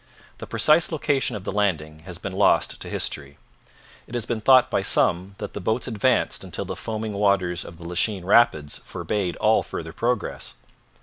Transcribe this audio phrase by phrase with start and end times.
[0.39, 3.37] The precise location of the landing has been lost to history.
[4.07, 7.77] It has been thought by some that the boats advanced until the foaming waters of
[7.77, 10.55] the Lachine rapids forbade all further progress.